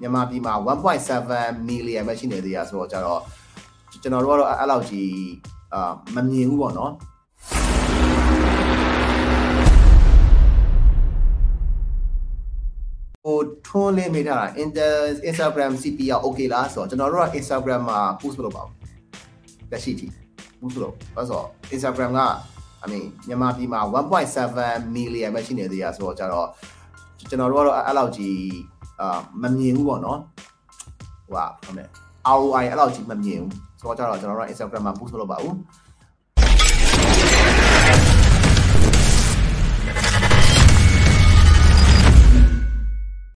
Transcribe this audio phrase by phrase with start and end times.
[0.00, 0.54] မြန်မာပြည်မှာ
[1.16, 3.20] 1.7 million ပဲရှိနေသေးရဆိုတော့ကြတော့
[4.02, 5.10] ကျွန်တော်တို့ကတော့အဲ့လောက်ကြီး
[5.74, 6.92] အာမမြင်ဘူးပေါ့နော်
[13.24, 14.94] ဟိုထွန်းလေးမိထားတာ Inter
[15.28, 18.74] Instagram CP က okay လားဆိုတော့ကျွန်တော်တို့က Instagram မှာ post လုပ်ပါဘူး
[19.70, 20.06] လက်ရှိထိ
[20.60, 22.20] post လုပ်ဘာလို့ဆိုတော့ Instagram က
[22.84, 23.80] I mean မြန်မာပြည်မှာ
[24.34, 26.48] 1.7 million ပဲရှိနေသေးရဆိုတော့ကြတော့
[27.28, 28.36] ကျွန်တော်တို့ကတော့အဲ့လောက်ကြီး
[29.00, 30.18] အာမမြင်ဘူးပေါ့နော်
[31.26, 31.88] ဟိုဟာဟုတ်တယ်
[32.38, 35.56] ROI အဲ့လောက်ကြီးမမြင်ဘူးဆိုတော့ကြတော့ကျွန်တော်တို့က Instagram မှာ post လုပ်ပါဘူး